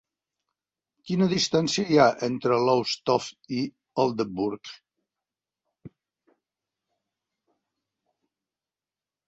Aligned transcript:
Quina 1.09 1.25
distancia 1.33 1.85
hi 1.89 1.97
ha 2.03 2.07
entre 2.27 2.57
Lowestoft 2.69 3.53
i 3.59 3.61
Aldeburgh? 4.05 4.73